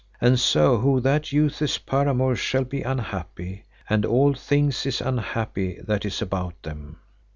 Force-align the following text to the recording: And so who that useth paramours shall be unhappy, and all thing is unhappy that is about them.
And 0.19 0.39
so 0.39 0.79
who 0.79 0.99
that 1.01 1.31
useth 1.31 1.85
paramours 1.85 2.39
shall 2.39 2.63
be 2.63 2.81
unhappy, 2.81 3.65
and 3.87 4.03
all 4.03 4.33
thing 4.33 4.69
is 4.69 4.99
unhappy 4.99 5.79
that 5.79 6.05
is 6.05 6.23
about 6.23 6.59
them. 6.63 6.97